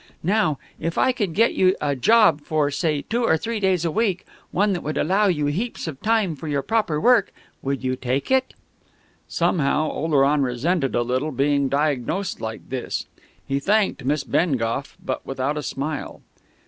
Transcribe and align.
Now, 0.23 0.57
if 0.79 0.97
I 0.97 1.11
could 1.11 1.35
get 1.35 1.53
you 1.53 1.75
a 1.79 1.95
job, 1.95 2.41
for, 2.41 2.71
say, 2.71 3.03
two 3.03 3.23
or 3.23 3.37
three 3.37 3.59
days 3.59 3.85
a 3.85 3.91
week, 3.91 4.25
one 4.49 4.73
that 4.73 4.81
would 4.81 4.97
allow 4.97 5.27
you 5.27 5.45
heaps 5.45 5.85
of 5.85 6.01
time 6.01 6.35
for 6.35 6.47
your 6.47 6.63
proper 6.63 6.99
work 6.99 7.31
would 7.61 7.83
you 7.83 7.95
take 7.95 8.31
it?" 8.31 8.55
Somehow, 9.27 9.91
Oleron 9.91 10.41
resented 10.41 10.95
a 10.95 11.03
little 11.03 11.31
being 11.31 11.69
diagnosed 11.69 12.41
like 12.41 12.67
this. 12.71 13.05
He 13.47 13.59
thanked 13.59 14.03
Miss 14.03 14.23
Bengough, 14.23 14.97
but 15.05 15.23
without 15.23 15.55
a 15.55 15.61
smile. 15.61 16.23